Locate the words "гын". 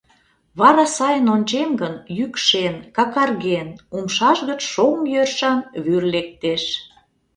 1.81-1.95